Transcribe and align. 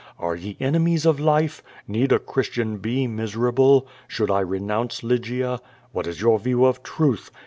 Are 0.17 0.35
ye 0.35 0.57
ene 0.59 0.79
mies 0.83 1.05
of 1.05 1.19
life? 1.19 1.61
Need 1.87 2.11
a 2.11 2.17
Christian 2.17 2.77
be 2.77 3.05
miserable? 3.05 3.85
Should 4.07 4.31
I 4.31 4.39
re 4.39 4.57
nounce 4.57 5.03
Lygia? 5.03 5.59
Wliat 5.93 6.07
is 6.07 6.19
your 6.21 6.39
view 6.39 6.65
of 6.65 6.81
truth? 6.81 7.29